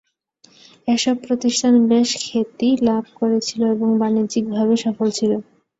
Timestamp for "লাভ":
2.87-3.03